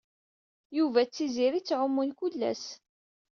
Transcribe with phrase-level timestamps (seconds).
[0.77, 2.63] Yuba d Tiziri ttɛumun kullas.